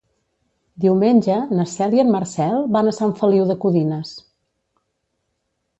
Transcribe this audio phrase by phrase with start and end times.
[0.85, 4.17] Diumenge na Cel i en Marcel van a Sant Feliu de Codines.